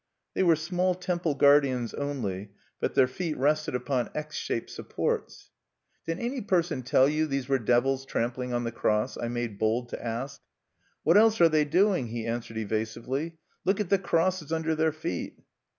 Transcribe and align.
_"They 0.33 0.41
were 0.41 0.55
small 0.55 0.95
temple 0.95 1.35
guardians 1.35 1.93
only; 1.93 2.49
but 2.79 2.95
their 2.95 3.05
feet 3.05 3.37
rested 3.37 3.75
upon 3.75 4.09
X 4.15 4.35
shaped 4.35 4.71
supports. 4.71 5.51
"Did 6.07 6.17
any 6.17 6.41
person 6.41 6.81
tell 6.81 7.07
you 7.07 7.27
these 7.27 7.47
were 7.47 7.59
devils 7.59 8.03
trampling 8.07 8.51
on 8.51 8.63
the 8.63 8.71
cross?" 8.71 9.15
I 9.15 9.27
made 9.27 9.59
bold 9.59 9.89
to 9.89 10.03
ask. 10.03 10.41
"What 11.03 11.17
else 11.17 11.39
are 11.39 11.49
they 11.49 11.65
doing?" 11.65 12.07
he 12.07 12.25
answered 12.25 12.57
evasively. 12.57 13.37
"Look 13.63 13.79
at 13.79 13.89
the 13.89 13.99
crosses 13.99 14.51
under 14.51 14.73
their 14.73 14.91
feet!" 14.91 15.37